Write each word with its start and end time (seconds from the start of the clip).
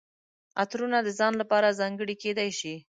عطرونه 0.61 0.97
د 1.03 1.09
ځان 1.19 1.33
لپاره 1.41 1.77
ځانګړي 1.79 2.15
کیدای 2.23 2.49
شي. 2.59 2.73